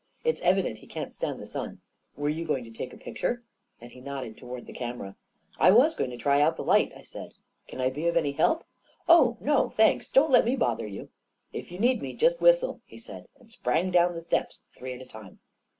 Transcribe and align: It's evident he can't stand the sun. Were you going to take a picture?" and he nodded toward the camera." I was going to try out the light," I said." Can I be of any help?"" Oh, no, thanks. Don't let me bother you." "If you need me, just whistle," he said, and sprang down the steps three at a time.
It's 0.23 0.41
evident 0.41 0.79
he 0.79 0.87
can't 0.87 1.13
stand 1.13 1.39
the 1.39 1.45
sun. 1.45 1.79
Were 2.17 2.27
you 2.27 2.43
going 2.43 2.63
to 2.63 2.71
take 2.71 2.91
a 2.91 2.97
picture?" 2.97 3.43
and 3.79 3.91
he 3.91 4.01
nodded 4.01 4.35
toward 4.35 4.65
the 4.65 4.73
camera." 4.73 5.15
I 5.59 5.69
was 5.69 5.93
going 5.93 6.09
to 6.09 6.17
try 6.17 6.41
out 6.41 6.55
the 6.55 6.63
light," 6.63 6.91
I 6.97 7.03
said." 7.03 7.35
Can 7.67 7.79
I 7.79 7.91
be 7.91 8.07
of 8.07 8.17
any 8.17 8.31
help?"" 8.31 8.63
Oh, 9.07 9.37
no, 9.39 9.69
thanks. 9.69 10.09
Don't 10.09 10.31
let 10.31 10.43
me 10.45 10.55
bother 10.55 10.87
you." 10.87 11.09
"If 11.53 11.71
you 11.71 11.77
need 11.77 12.01
me, 12.01 12.13
just 12.15 12.41
whistle," 12.41 12.81
he 12.83 12.97
said, 12.97 13.27
and 13.39 13.51
sprang 13.51 13.91
down 13.91 14.15
the 14.15 14.23
steps 14.23 14.63
three 14.73 14.93
at 14.93 15.03
a 15.03 15.05
time. 15.05 15.37